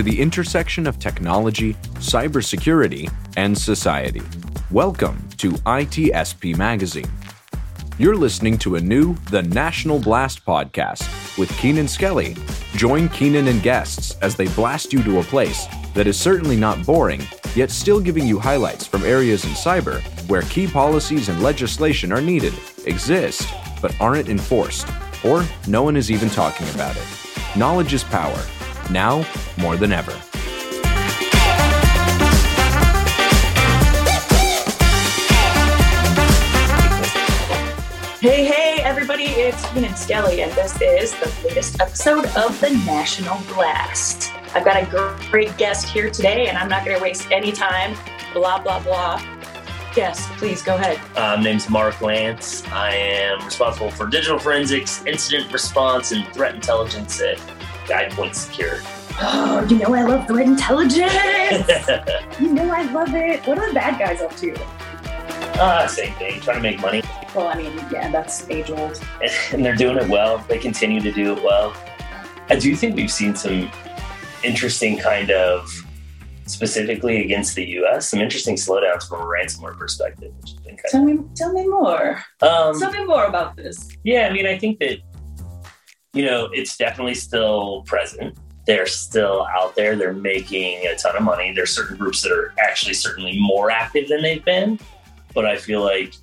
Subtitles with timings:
[0.00, 4.22] To the intersection of technology, cybersecurity, and society.
[4.70, 7.12] Welcome to ITSP Magazine.
[7.98, 12.34] You're listening to a new The National Blast podcast with Keenan Skelly.
[12.76, 16.86] Join Keenan and guests as they blast you to a place that is certainly not
[16.86, 17.20] boring,
[17.54, 22.22] yet still giving you highlights from areas in cyber where key policies and legislation are
[22.22, 22.54] needed,
[22.86, 24.88] exist, but aren't enforced,
[25.22, 27.06] or no one is even talking about it.
[27.54, 28.42] Knowledge is power,
[28.90, 29.26] now
[29.56, 30.12] more than ever.
[38.20, 43.40] Hey, hey, everybody, it's Keenan Skelly, and this is the latest episode of the National
[43.54, 44.30] Blast.
[44.54, 47.96] I've got a great guest here today, and I'm not going to waste any time.
[48.34, 49.22] Blah, blah, blah.
[49.96, 51.00] Yes, please go ahead.
[51.16, 52.62] Uh, my name's Mark Lance.
[52.66, 57.40] I am responsible for digital forensics, incident response, and threat intelligence at
[57.90, 58.86] GuidePoint Security.
[59.22, 61.12] Oh, you know I love threat intelligence.
[62.40, 63.46] you know I love it.
[63.46, 64.54] What are the bad guys up to?
[65.60, 67.02] uh, same thing, trying to make money.
[67.34, 69.00] Well, I mean, yeah, that's age old.
[69.52, 70.38] And they're doing it well.
[70.48, 71.74] They continue to do it well.
[72.48, 73.70] I do think we've seen some
[74.42, 75.68] interesting kind of
[76.46, 78.10] specifically against the U.S.
[78.10, 80.32] Some interesting slowdowns from a ransomware perspective.
[80.40, 82.24] Which been kind Tell me, tell me more.
[82.42, 83.88] um, Tell me more about this.
[84.02, 84.98] Yeah, I mean, I think that,
[86.12, 88.36] you know, it's definitely still present.
[88.66, 89.96] They're still out there.
[89.96, 91.52] They're making a ton of money.
[91.52, 94.78] There's certain groups that are actually certainly more active than they've been.
[95.34, 96.14] But I feel like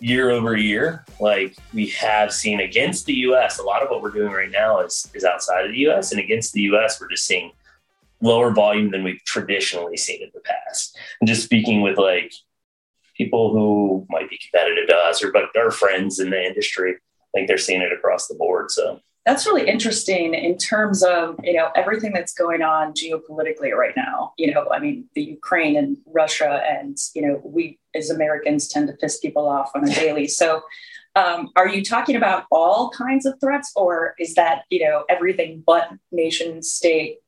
[0.00, 4.10] year over year, like we have seen against the US, a lot of what we're
[4.10, 6.12] doing right now is, is outside of the US.
[6.12, 7.52] And against the US, we're just seeing
[8.22, 10.98] lower volume than we've traditionally seen in the past.
[11.20, 12.32] And just speaking with like
[13.16, 17.28] people who might be competitive to us or but our friends in the industry, I
[17.34, 18.70] think they're seeing it across the board.
[18.70, 23.94] So That's really interesting in terms of you know everything that's going on geopolitically right
[23.94, 24.32] now.
[24.38, 28.88] You know, I mean, the Ukraine and Russia, and you know, we as Americans tend
[28.88, 30.26] to piss people off on a daily.
[30.26, 30.62] So,
[31.16, 35.62] um, are you talking about all kinds of threats, or is that you know everything
[35.66, 37.18] but nation state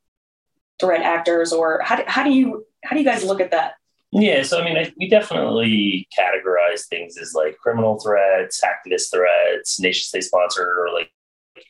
[0.80, 3.74] threat actors, or how do, how do you how do you guys look at that?
[4.12, 10.04] Yeah, so I mean, we definitely categorize things as like criminal threats, activist threats, nation
[10.04, 11.10] state sponsored, or like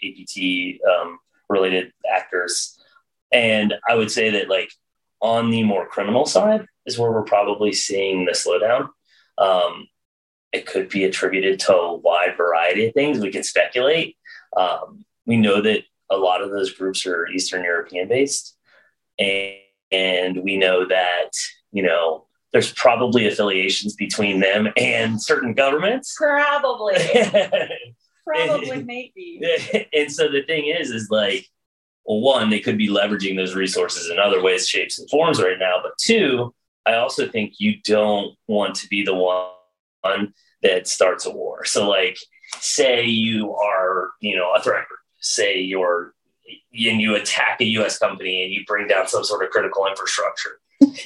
[0.02, 2.78] APT um, related actors.
[3.32, 4.72] And I would say that like
[5.20, 8.88] on the more criminal side is where we're probably seeing the slowdown.
[9.38, 9.88] Um,
[10.52, 13.18] it could be attributed to a wide variety of things.
[13.18, 14.16] We can speculate.
[14.56, 18.54] Um, we know that a lot of those groups are Eastern European based,
[19.18, 19.56] and,
[19.90, 21.30] and we know that
[21.70, 26.14] you know there's probably affiliations between them and certain governments.
[26.18, 26.96] Probably,
[28.26, 28.82] and probably,
[29.14, 29.40] maybe.
[29.92, 31.48] And so the thing is, is like,
[32.04, 35.58] well, one, they could be leveraging those resources in other ways, shapes, and forms right
[35.58, 35.76] now.
[35.82, 41.30] But two, I also think you don't want to be the one that starts a
[41.30, 41.64] war.
[41.64, 42.18] So, like,
[42.58, 44.98] say you are, you know, a threat group.
[45.20, 46.14] Say you're,
[46.72, 47.98] and you attack a U.S.
[47.98, 50.58] company and you bring down some sort of critical infrastructure.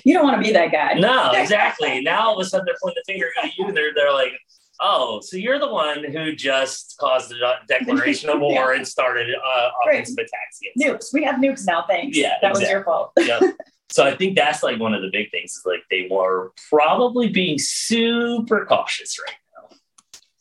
[0.04, 0.94] You don't want to be that guy.
[0.94, 2.00] No, exactly.
[2.00, 4.32] now all of a sudden they're pointing the finger at you, and they're they're like,
[4.80, 9.68] "Oh, so you're the one who just caused a declaration of war and started uh,
[9.84, 11.14] offensive attacks against." Nukes.
[11.14, 11.84] We have nukes now.
[11.88, 12.16] Thanks.
[12.16, 13.12] Yeah, that was your fault.
[13.18, 13.42] Yep.
[13.88, 17.28] So I think that's like one of the big things is like they were probably
[17.28, 19.36] being super cautious right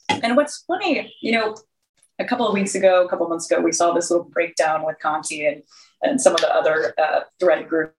[0.10, 0.20] now.
[0.24, 1.56] And what's funny, you know,
[2.20, 4.86] a couple of weeks ago, a couple of months ago, we saw this little breakdown
[4.86, 5.62] with Conti and,
[6.02, 7.94] and some of the other uh, threat groups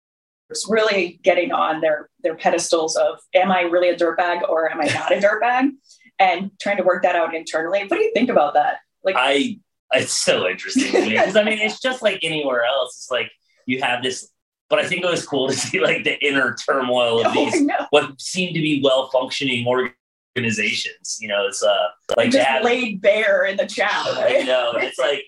[0.69, 4.87] really getting on their their pedestals of am I really a dirtbag or am I
[4.87, 5.71] not a dirtbag?
[6.19, 7.81] And trying to work that out internally.
[7.81, 8.79] What do you think about that?
[9.05, 9.59] Like I
[9.93, 12.97] it's so interesting to me because I mean it's just like anywhere else.
[12.97, 13.31] It's like
[13.67, 14.31] you have this,
[14.69, 17.61] but I think it was cool to see like the inner turmoil of oh, these
[17.63, 17.87] know.
[17.91, 21.19] what seem to be well functioning organizations.
[21.21, 23.91] You know, it's uh like just have laid bare in the chat.
[23.95, 24.73] I know.
[24.77, 25.25] It's like,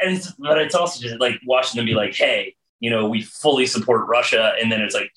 [0.00, 3.22] and it's, but it's also just like watching them be like, hey, you know, we
[3.22, 4.52] fully support Russia.
[4.60, 5.10] And then it's like,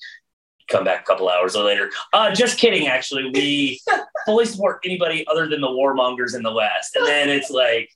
[0.68, 1.90] come back a couple hours later.
[2.12, 2.86] Uh, just kidding.
[2.86, 3.80] Actually, we
[4.26, 6.96] fully support anybody other than the warmongers in the West.
[6.96, 7.90] And then it's like,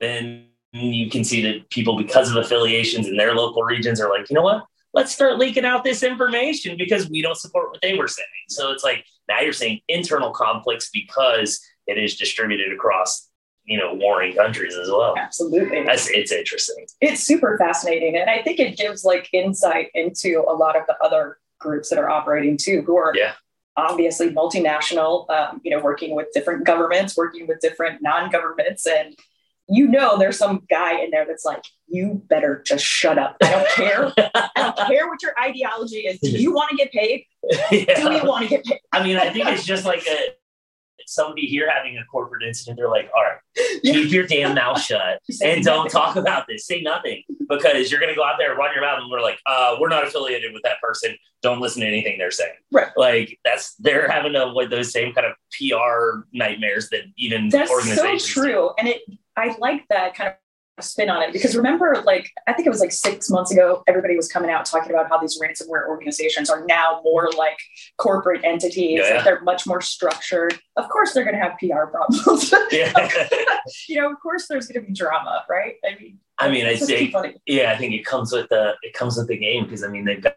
[0.00, 4.28] then you can see that people, because of affiliations in their local regions, are like,
[4.30, 4.64] you know what?
[4.94, 8.26] Let's start leaking out this information because we don't support what they were saying.
[8.48, 13.28] So it's like now you're saying internal conflicts because it is distributed across,
[13.64, 15.14] you know, warring countries as well.
[15.16, 15.84] Absolutely.
[15.84, 16.86] That's it's interesting.
[17.00, 20.96] it's super fascinating and i think it gives like insight into a lot of the
[21.04, 23.32] other groups that are operating too who are Yeah.
[23.76, 29.14] obviously multinational um, you know working with different governments working with different non-governments and
[29.70, 33.36] you know there's some guy in there that's like, you better just shut up.
[33.42, 34.12] I don't care.
[34.16, 36.18] I don't care what your ideology is.
[36.20, 37.26] Do you want to get paid?
[37.70, 38.00] Yeah.
[38.00, 38.80] Do you want to get paid?
[38.92, 40.18] I mean, I think it's just like a
[41.08, 43.38] somebody here having a corporate incident, they're like, all right,
[43.82, 46.66] keep your damn mouth shut and don't talk about this.
[46.66, 49.22] Say nothing because you're going to go out there and run your mouth and we're
[49.22, 51.16] like, uh, we're not affiliated with that person.
[51.42, 52.54] Don't listen to anything they're saying.
[52.70, 52.90] Right.
[52.96, 57.70] Like that's, they're having to avoid those same kind of PR nightmares that even that's
[57.70, 58.52] organizations so true.
[58.52, 58.70] Do.
[58.78, 59.02] And it,
[59.36, 60.34] I like that kind of
[60.82, 61.32] spin on it.
[61.32, 64.64] Because remember like i think it was like six months ago everybody was coming out
[64.64, 67.58] talking about how these ransomware organizations are now more like
[67.96, 69.00] corporate entities.
[69.02, 69.22] Yeah.
[69.22, 70.58] they're much more structured.
[70.76, 72.54] Of course they're going to have pr problems.
[73.88, 75.74] You know of course there's going to be drama right?
[75.84, 77.12] I mean i mean i say
[77.46, 80.04] yeah i think it comes with the it comes with the game because i mean
[80.04, 80.36] they've got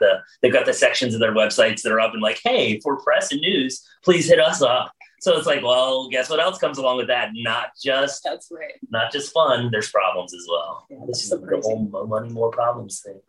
[0.00, 3.00] the they've got the sections of their websites that are up and like hey for
[3.02, 4.92] press and news please hit us up
[5.24, 7.30] so it's like, well, guess what else comes along with that?
[7.32, 8.74] Not just that's right.
[8.90, 9.70] Not just fun.
[9.72, 10.86] There's problems as well.
[10.90, 13.22] Yeah, this is so the whole money, more problems thing.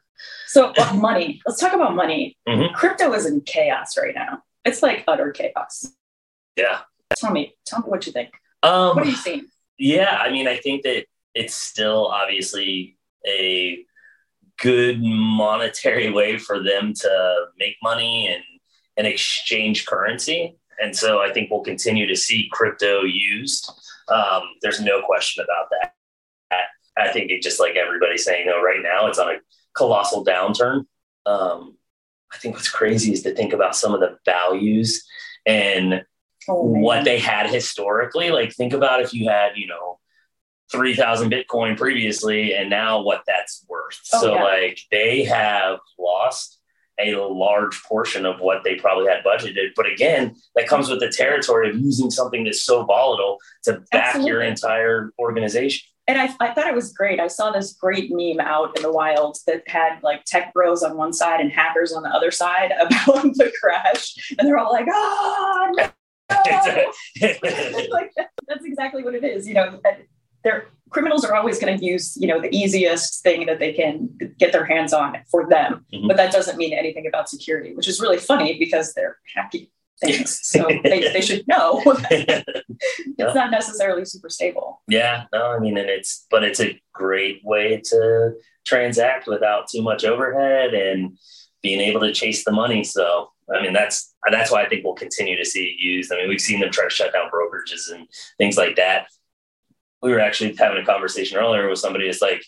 [0.47, 1.42] So money.
[1.45, 2.38] Let's talk about money.
[2.50, 2.75] Mm-hmm.
[2.75, 4.44] Crypto is in chaos right now.
[4.65, 5.89] It's like utter chaos.
[6.57, 6.81] Yeah.
[7.15, 7.56] Tell me.
[7.65, 8.31] Tell me what you think.
[8.62, 9.45] Um, what are you seeing?
[9.77, 13.86] Yeah, I mean, I think that it's still obviously a
[14.59, 18.44] good monetary way for them to make money and
[18.97, 20.57] and exchange currency.
[20.81, 23.72] And so I think we'll continue to see crypto used.
[24.07, 25.94] Um, there's no question about that.
[26.98, 29.39] I think it just like everybody's saying, no, right now it's on a
[29.75, 30.86] colossal downturn.
[31.25, 31.77] Um,
[32.33, 35.06] I think what's crazy is to think about some of the values
[35.45, 36.06] and
[36.48, 38.30] oh, what they had historically.
[38.30, 40.00] Like, think about if you had, you know,
[40.71, 44.00] 3000 Bitcoin previously and now what that's worth.
[44.13, 44.44] Oh, so, yeah.
[44.44, 46.60] like, they have lost
[47.00, 49.69] a large portion of what they probably had budgeted.
[49.75, 54.15] But again, that comes with the territory of using something that's so volatile to back
[54.15, 54.31] Absolutely.
[54.31, 55.88] your entire organization.
[56.07, 57.19] And I, I thought it was great.
[57.19, 60.97] I saw this great meme out in the wild that had like tech bros on
[60.97, 64.13] one side and hackers on the other side about the crash.
[64.38, 65.71] And they're all like, ah, oh,
[66.30, 66.92] no.
[67.92, 68.12] like,
[68.47, 69.47] that's exactly what it is.
[69.47, 69.81] You know,
[70.45, 74.09] they're criminals are always going to use you know the easiest thing that they can
[74.39, 75.86] get their hands on for them.
[75.94, 76.07] Mm-hmm.
[76.07, 79.69] but that doesn't mean anything about security which is really funny because they're hacky
[80.01, 80.42] things.
[80.44, 81.83] So they, they should know.
[83.18, 84.81] It's not necessarily super stable.
[84.88, 88.33] Yeah no i mean and it's but it's a great way to
[88.65, 91.18] transact without too much overhead and
[91.62, 92.83] being able to chase the money.
[92.83, 96.12] So I mean, that's that's why I think we'll continue to see it used.
[96.12, 98.07] I mean, we've seen them try to shut down brokerages and
[98.38, 99.07] things like that
[100.06, 102.06] we were actually having a conversation earlier with somebody.
[102.06, 102.46] It's like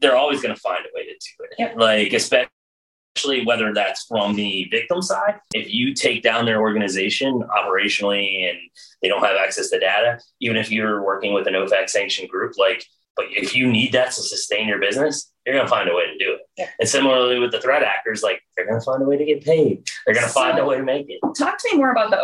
[0.00, 1.54] they're always going to find a way to do it.
[1.58, 1.76] Yep.
[1.76, 5.40] Like especially whether that's from the victim side.
[5.52, 8.58] If you take down their organization operationally and
[9.02, 12.54] they don't have access to data, even if you're working with an OFAC sanctioned group,
[12.56, 12.84] like
[13.16, 16.06] but if you need that to sustain your business, you're going to find a way
[16.06, 16.40] to do it.
[16.56, 16.68] Yeah.
[16.80, 19.44] And similarly with the threat actors, like they're going to find a way to get
[19.44, 19.86] paid.
[20.04, 21.20] They're going to so, find a way to make it.
[21.38, 22.18] Talk to me more about the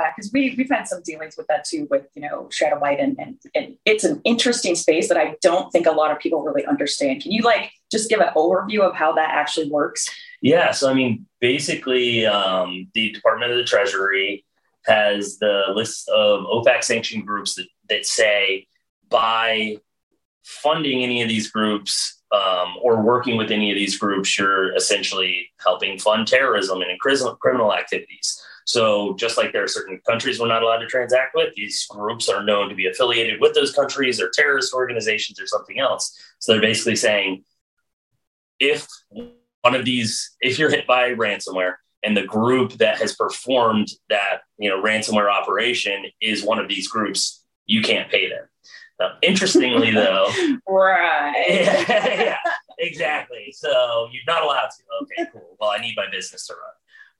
[0.00, 3.00] OFAC because we we've had some dealings with that too with you know shadow white
[3.00, 6.42] and, and and it's an interesting space that I don't think a lot of people
[6.42, 7.22] really understand.
[7.22, 10.08] Can you like just give an overview of how that actually works?
[10.42, 14.44] Yeah, so I mean, basically, um, the Department of the Treasury
[14.86, 18.66] has the list of OFAC sanctioned groups that that say
[19.08, 19.76] by
[20.44, 25.50] funding any of these groups um, or working with any of these groups, you're essentially
[25.58, 28.40] helping fund terrorism and criminal activities.
[28.70, 32.28] So just like there are certain countries we're not allowed to transact with, these groups
[32.28, 36.16] are known to be affiliated with those countries or terrorist organizations or something else.
[36.38, 37.42] So they're basically saying
[38.60, 38.86] if
[39.62, 41.74] one of these, if you're hit by ransomware
[42.04, 46.86] and the group that has performed that, you know, ransomware operation is one of these
[46.86, 48.44] groups, you can't pay them.
[49.00, 50.30] Now, interestingly, though,
[50.68, 51.44] right?
[51.48, 52.36] Yeah, yeah,
[52.78, 53.52] exactly.
[53.52, 54.82] So you're not allowed to.
[55.02, 55.56] Okay, cool.
[55.60, 56.70] Well, I need my business to run.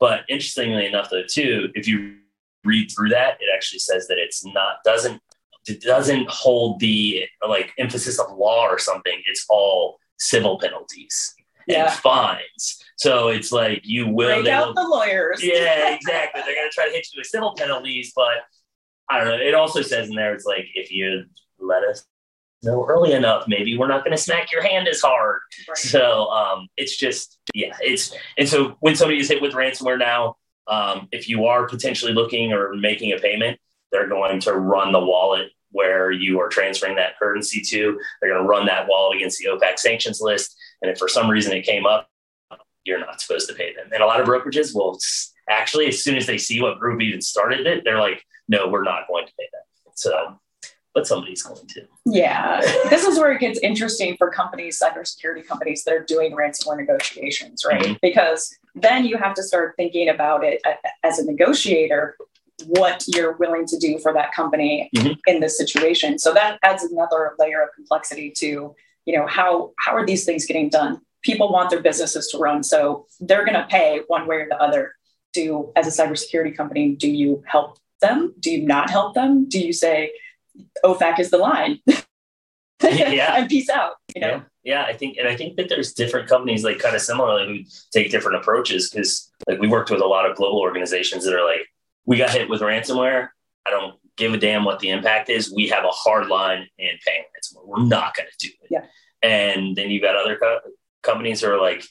[0.00, 2.16] But interestingly enough, though, too, if you
[2.64, 5.20] read through that, it actually says that it's not doesn't
[5.68, 9.22] it doesn't hold the like emphasis of law or something.
[9.26, 11.34] It's all civil penalties
[11.66, 11.84] yeah.
[11.84, 12.82] and fines.
[12.96, 15.42] So it's like you will break out the lawyers.
[15.42, 16.42] Yeah, exactly.
[16.44, 18.36] They're gonna try to hit you with civil penalties, but
[19.08, 19.44] I don't know.
[19.44, 21.24] It also says in there, it's like if you
[21.58, 22.06] let us
[22.62, 25.40] know early enough, maybe we're not going to smack your hand as hard.
[25.68, 25.76] Right.
[25.76, 30.36] So um, it's just, yeah, it's, and so when somebody is hit with ransomware now,
[30.66, 33.58] um, if you are potentially looking or making a payment,
[33.90, 37.98] they're going to run the wallet where you are transferring that currency to.
[38.20, 40.56] They're going to run that wallet against the OFAC sanctions list.
[40.82, 42.08] And if for some reason it came up,
[42.84, 43.88] you're not supposed to pay them.
[43.92, 44.98] And a lot of brokerages will
[45.48, 48.82] actually, as soon as they see what group even started it, they're like, no, we're
[48.82, 49.92] not going to pay them.
[49.94, 50.40] So
[50.94, 51.82] but somebody's going to.
[52.04, 56.76] Yeah, this is where it gets interesting for companies, cybersecurity companies that are doing ransomware
[56.76, 57.82] negotiations, right?
[57.82, 57.94] Mm-hmm.
[58.02, 60.62] Because then you have to start thinking about it
[61.02, 62.16] as a negotiator
[62.66, 65.12] what you're willing to do for that company mm-hmm.
[65.26, 66.18] in this situation.
[66.18, 68.74] So that adds another layer of complexity to,
[69.06, 71.00] you know, how how are these things getting done?
[71.22, 74.60] People want their businesses to run, so they're going to pay one way or the
[74.60, 74.94] other.
[75.32, 78.34] Do as a cybersecurity company, do you help them?
[78.40, 79.48] Do you not help them?
[79.48, 80.12] Do you say
[80.84, 81.80] OFAC is the line?
[82.82, 83.94] yeah, and peace out.
[84.14, 84.28] You know.
[84.28, 84.42] Yeah.
[84.62, 87.70] Yeah, I think, and I think that there's different companies like kind of similarly who
[87.92, 91.44] take different approaches because like we worked with a lot of global organizations that are
[91.44, 91.66] like,
[92.04, 93.28] we got hit with ransomware.
[93.66, 95.52] I don't give a damn what the impact is.
[95.52, 97.66] We have a hard line in paying ransomware.
[97.66, 98.68] We're not going to do it.
[98.70, 98.84] Yeah.
[99.22, 100.60] And then you've got other co-
[101.02, 101.82] companies who are like,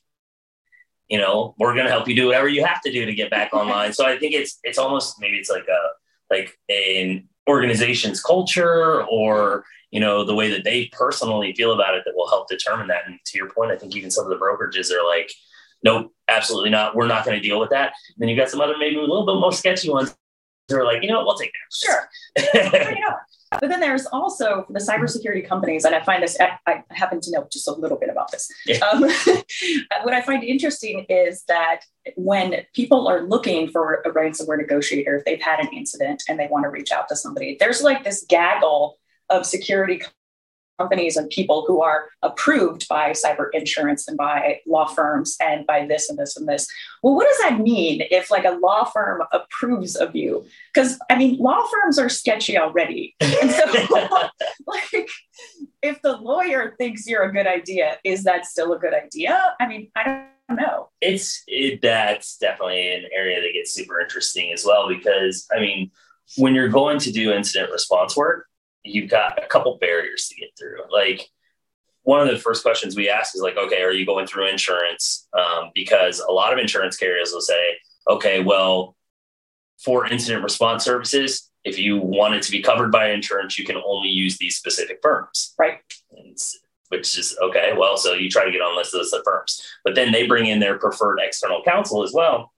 [1.07, 3.31] you know, we're going to help you do whatever you have to do to get
[3.31, 3.93] back online.
[3.93, 9.65] so I think it's it's almost maybe it's like a like an organization's culture or
[9.91, 13.03] you know the way that they personally feel about it that will help determine that.
[13.07, 15.31] And to your point, I think even some of the brokerages are like,
[15.83, 16.95] nope, absolutely not.
[16.95, 17.93] We're not going to deal with that.
[18.09, 20.15] And then you got some other maybe a little bit more sketchy ones
[20.69, 21.69] who are like, you know what, we'll take that.
[21.75, 23.05] Sure.
[23.51, 27.31] But then there's also the cybersecurity companies, and I find this, I, I, happen to
[27.31, 28.47] know just a little bit about this.
[28.65, 28.77] Yeah.
[28.91, 29.01] Um,
[30.03, 31.81] what I find interesting is that
[32.15, 36.47] when people are looking for a ransomware negotiator, if they've had an incident and they
[36.47, 40.01] want to reach out to somebody, there's like this gaggle of security
[40.79, 45.85] companies and people who are approved by cyber insurance and by law firms and by
[45.85, 46.67] this and this and this.
[47.03, 50.45] Well, what does that mean if like a law firm approves of you?
[50.73, 53.15] Because I mean, law firms are sketchy already.
[53.19, 53.65] And so
[54.67, 55.09] like
[55.81, 59.55] if the lawyer thinks you're a good idea, is that still a good idea?
[59.59, 60.89] I mean, I don't know.
[61.01, 65.91] It's it, that's definitely an area that gets super interesting as well because I mean,
[66.37, 68.47] when you're going to do incident response work,
[68.83, 70.79] you've got a couple barriers to get through.
[70.91, 71.27] Like
[72.03, 75.27] one of the first questions we ask is like, okay, are you going through insurance?
[75.33, 77.77] Um, because a lot of insurance carriers will say,
[78.09, 78.95] okay, well,
[79.83, 83.77] for incident response services, if you want it to be covered by insurance, you can
[83.77, 85.53] only use these specific firms.
[85.57, 85.79] Right.
[86.17, 86.37] And,
[86.89, 87.73] which is okay.
[87.77, 90.47] Well, so you try to get on list of the firms, but then they bring
[90.47, 92.51] in their preferred external counsel as well.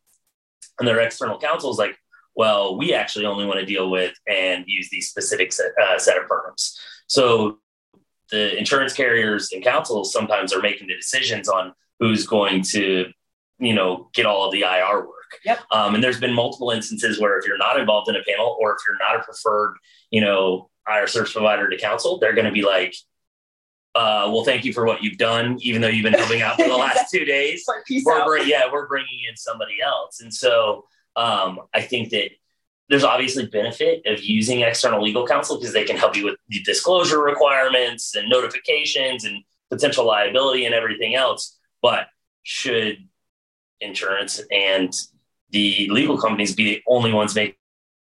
[0.79, 1.97] And their external counsel is like,
[2.35, 6.17] well, we actually only want to deal with and use these specific set, uh, set
[6.17, 6.79] of firms.
[7.07, 7.59] So
[8.31, 13.11] the insurance carriers and counsels sometimes are making the decisions on who's going to,
[13.59, 15.39] you know, get all of the IR work.
[15.45, 15.59] Yep.
[15.71, 18.71] Um, and there's been multiple instances where if you're not involved in a panel or
[18.73, 19.75] if you're not a preferred,
[20.09, 22.95] you know, IR service provider to counsel, they're going to be like,
[23.93, 26.67] uh, well, thank you for what you've done, even though you've been helping out for
[26.67, 27.65] the last two days.
[28.25, 30.21] we're, yeah, we're bringing in somebody else.
[30.21, 32.31] And so um, I think that
[32.89, 36.61] there's obviously benefit of using external legal counsel because they can help you with the
[36.63, 41.57] disclosure requirements and notifications and potential liability and everything else.
[41.81, 42.07] But
[42.43, 42.97] should
[43.79, 44.93] insurance and
[45.51, 47.55] the legal companies be the only ones making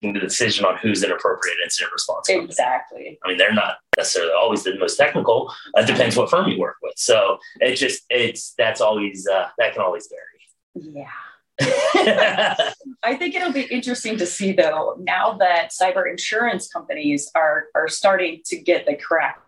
[0.02, 2.28] the decision on who's an appropriate incident response?
[2.28, 2.44] Company?
[2.44, 3.18] Exactly.
[3.24, 5.52] I mean, they're not necessarily always the most technical.
[5.74, 6.94] It depends what firm you work with.
[6.96, 10.92] So it just it's that's always uh, that can always vary.
[10.94, 11.10] Yeah.
[11.60, 17.88] I think it'll be interesting to see though, now that cyber insurance companies are are
[17.88, 19.40] starting to get the crack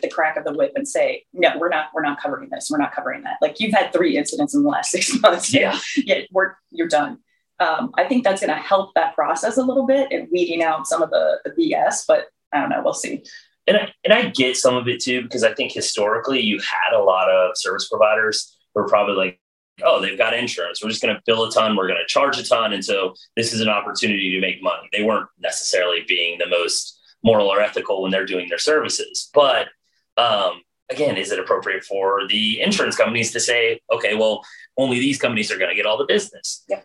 [0.00, 2.68] the crack of the whip and say, no, we're not, we're not covering this.
[2.70, 3.38] We're not covering that.
[3.42, 5.52] Like you've had three incidents in the last six months.
[5.52, 5.78] Yeah.
[5.96, 7.18] Yet we're, you're done.
[7.58, 10.86] Um, I think that's going to help that process a little bit and weeding out
[10.86, 12.80] some of the, the BS, but I don't know.
[12.82, 13.22] We'll see.
[13.66, 16.96] And I, and I get some of it too, because I think historically you had
[16.96, 19.40] a lot of service providers who are probably like,
[19.84, 20.82] oh, they've got insurance.
[20.82, 21.76] We're just going to bill a ton.
[21.76, 22.72] We're going to charge a ton.
[22.72, 24.88] And so this is an opportunity to make money.
[24.92, 29.30] They weren't necessarily being the most moral or ethical when they're doing their services.
[29.34, 29.68] But
[30.16, 34.44] um, again, is it appropriate for the insurance companies to say, okay, well,
[34.76, 36.64] only these companies are going to get all the business?
[36.68, 36.82] Yeah.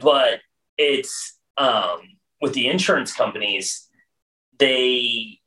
[0.00, 0.40] But
[0.78, 2.00] it's um,
[2.40, 3.88] with the insurance companies,
[4.58, 5.40] they,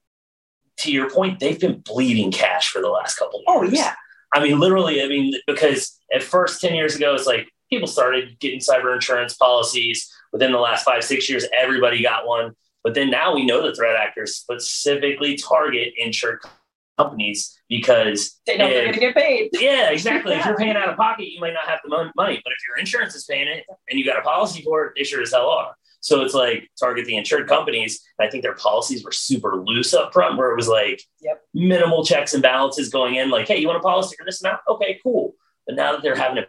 [0.77, 3.73] to your point, they've been bleeding cash for the last couple of years.
[3.73, 3.95] Oh, yeah.
[4.36, 8.38] I mean, literally, I mean, because at first, 10 years ago, it's like people started
[8.39, 10.12] getting cyber insurance policies.
[10.34, 12.51] Within the last five, six years, everybody got one.
[12.84, 16.39] But then now we know the threat actors specifically target insured
[16.98, 19.50] companies because they know if, they're going to get paid.
[19.54, 20.34] Yeah, exactly.
[20.34, 20.39] yeah.
[20.39, 22.42] If you're paying out of pocket, you might not have the money.
[22.44, 25.06] But if your insurance is paying it and you got a policy for it, they
[25.06, 25.75] sure as hell are.
[26.05, 28.00] So it's like target the insured companies.
[28.19, 31.41] I think their policies were super loose up front, where it was like yep.
[31.55, 33.31] minimal checks and balances going in.
[33.31, 34.59] Like, hey, you want a policy for this amount?
[34.69, 35.33] Okay, cool.
[35.65, 36.47] But now that they're having to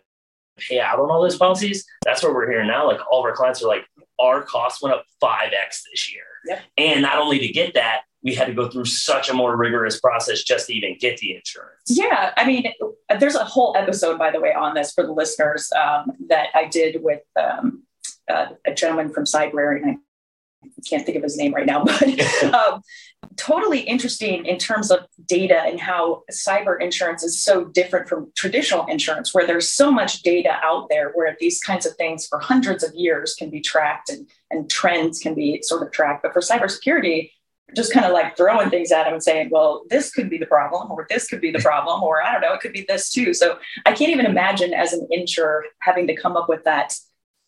[0.58, 2.86] pay out on all those policies, that's what we're hearing now.
[2.86, 3.86] Like all of our clients are like,
[4.20, 6.24] our costs went up 5x this year.
[6.44, 6.60] Yep.
[6.76, 9.98] And not only to get that, we had to go through such a more rigorous
[10.00, 11.80] process just to even get the insurance.
[11.86, 12.72] Yeah, I mean,
[13.20, 16.66] there's a whole episode, by the way, on this for the listeners um, that I
[16.66, 17.85] did with um,
[18.28, 19.98] uh, a gentleman from Cybrary, and
[20.64, 22.82] I can't think of his name right now, but um,
[23.36, 28.86] totally interesting in terms of data and how cyber insurance is so different from traditional
[28.86, 32.82] insurance, where there's so much data out there where these kinds of things for hundreds
[32.82, 36.22] of years can be tracked and, and trends can be sort of tracked.
[36.22, 37.30] But for cybersecurity,
[37.74, 40.46] just kind of like throwing things at him and saying, well, this could be the
[40.46, 43.10] problem, or this could be the problem, or I don't know, it could be this
[43.10, 43.34] too.
[43.34, 46.94] So I can't even imagine as an insurer having to come up with that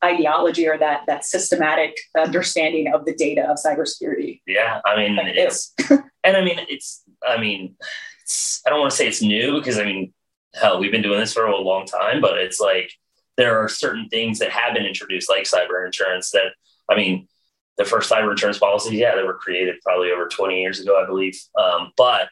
[0.04, 4.40] ideology or that that systematic understanding of the data of cybersecurity.
[4.46, 7.76] Yeah, I mean like it's and I mean it's I mean
[8.22, 10.12] it's I don't want to say it's new because I mean
[10.54, 12.92] hell we've been doing this for a long time, but it's like
[13.36, 16.52] there are certain things that have been introduced like cyber insurance that
[16.90, 17.28] I mean
[17.76, 21.06] the first cyber insurance policies, yeah, they were created probably over 20 years ago, I
[21.06, 21.40] believe.
[21.56, 22.28] Um, but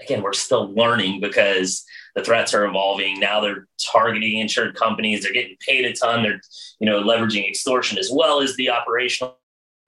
[0.00, 1.84] again, we're still learning because
[2.14, 3.20] the threats are evolving.
[3.20, 5.22] Now they're targeting insured companies.
[5.22, 6.22] They're getting paid a ton.
[6.22, 6.40] They're,
[6.80, 9.38] you know, leveraging extortion as well as the operational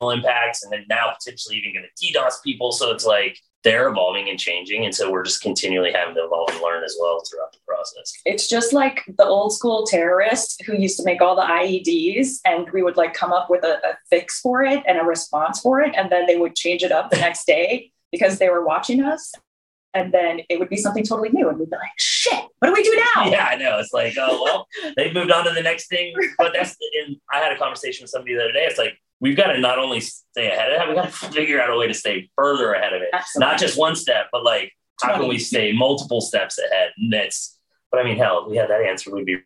[0.02, 0.62] impacts.
[0.62, 2.72] And then now potentially even going to DDoS people.
[2.72, 4.84] So it's like they're evolving and changing.
[4.84, 8.12] And so we're just continually having to evolve and learn as well throughout the process.
[8.24, 12.70] It's just like the old school terrorists who used to make all the IEDs and
[12.70, 15.80] we would like come up with a, a fix for it and a response for
[15.80, 15.94] it.
[15.96, 19.32] And then they would change it up the next day because they were watching us.
[19.96, 21.48] And then it would be something totally new.
[21.48, 23.30] And we'd be like, shit, what do we do now?
[23.30, 23.78] Yeah, I know.
[23.78, 26.14] It's like, oh, well, they've moved on to the next thing.
[26.38, 28.66] But that's, and I had a conversation with somebody the other day.
[28.66, 31.60] It's like, we've got to not only stay ahead of that, we've got to figure
[31.60, 33.08] out a way to stay further ahead of it.
[33.14, 33.50] Absolutely.
[33.50, 36.90] Not just one step, but like how can we stay multiple steps ahead?
[36.98, 37.58] And that's,
[37.90, 39.38] but I mean, hell, if we had that answer, we'd be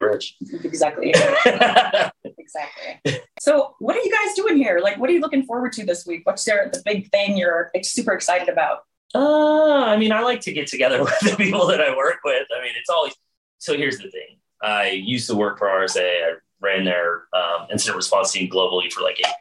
[0.00, 0.36] rich.
[0.64, 1.10] Exactly.
[2.24, 3.20] exactly.
[3.40, 4.80] So, what are you guys doing here?
[4.82, 6.22] Like, what are you looking forward to this week?
[6.24, 8.80] What's there the big thing you're super excited about?
[9.14, 12.46] Uh, I mean, I like to get together with the people that I work with.
[12.56, 13.14] I mean, it's always
[13.58, 13.76] so.
[13.76, 16.00] Here's the thing: I used to work for RSA.
[16.00, 19.34] I ran their um, incident response team globally for like eight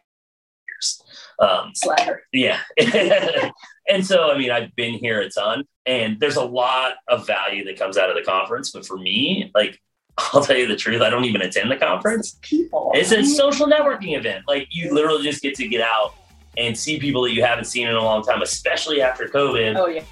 [0.68, 1.04] years.
[1.40, 2.24] Um, Slacker.
[2.34, 2.60] Yeah.
[3.90, 7.66] and so, I mean, I've been here a ton, and there's a lot of value
[7.66, 8.72] that comes out of the conference.
[8.72, 9.80] But for me, like,
[10.18, 12.38] I'll tell you the truth, I don't even attend the conference.
[12.42, 12.92] People.
[12.94, 14.46] It's a social networking event.
[14.48, 16.14] Like, you literally just get to get out
[16.58, 19.78] and see people that you haven't seen in a long time, especially after COVID.
[19.78, 20.04] Oh, yeah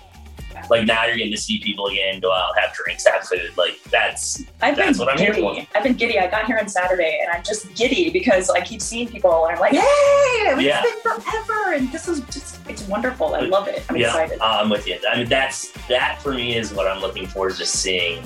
[0.69, 3.51] like now you're getting to see people again, go out, have drinks, have food.
[3.57, 5.41] Like that's I've that's what I'm giddy.
[5.41, 5.77] here for.
[5.77, 6.19] I've been giddy.
[6.19, 9.55] I got here on Saturday and I'm just giddy because I keep seeing people and
[9.55, 10.81] I'm like, hey, it's yeah.
[10.81, 11.73] been forever.
[11.73, 13.35] And this is just it's wonderful.
[13.35, 13.83] I love it.
[13.89, 14.39] I'm yeah, excited.
[14.39, 14.97] Uh, I'm with you.
[15.09, 18.23] I mean that's that for me is what I'm looking for is just seeing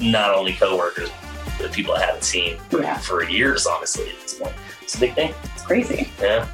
[0.00, 1.10] not only coworkers,
[1.58, 2.98] but people I haven't seen yeah.
[2.98, 4.54] for years, honestly, at this point.
[4.80, 5.34] It's a big thing.
[5.54, 6.10] It's crazy.
[6.20, 6.46] Yeah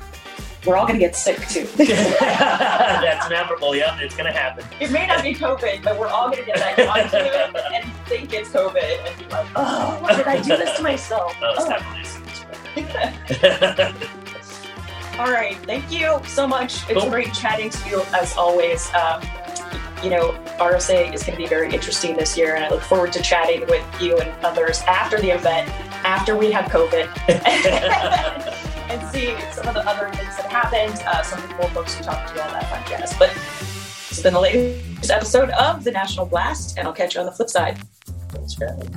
[0.67, 1.67] we're all going to get sick too.
[1.77, 3.77] That's inevitable.
[3.77, 4.65] Yep, it's going to happen.
[4.81, 8.33] It may not be COVID, but we're all going to get that contagion and think
[8.33, 11.37] it's COVID and be like, oh, why did I do this to myself?
[11.41, 11.99] Oh, oh.
[15.19, 15.57] all right.
[15.65, 16.89] Thank you so much.
[16.89, 17.11] It's cool.
[17.11, 18.93] great chatting to you as always.
[18.95, 19.23] Um,
[20.03, 23.13] you know, RSA is going to be very interesting this year, and I look forward
[23.15, 25.69] to chatting with you and others after the event,
[26.05, 27.09] after we have COVID.
[28.89, 31.95] and see some of the other things that happened, uh, some of the cool folks
[31.95, 33.15] who talked to, you, all that fun jazz.
[33.19, 33.31] But
[34.11, 37.33] it's been the latest episode of the National Blast, and I'll catch you on the
[37.33, 37.79] flip side.
[38.31, 38.97] Thanks for having me.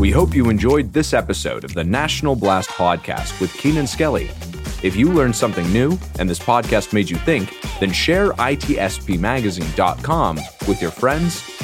[0.00, 4.30] We hope you enjoyed this episode of the National Blast podcast with Keenan Skelly.
[4.80, 10.36] If you learned something new and this podcast made you think, then share itspmagazine.com
[10.68, 11.42] with your friends,